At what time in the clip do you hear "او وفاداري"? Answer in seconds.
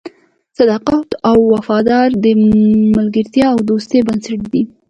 1.29-2.13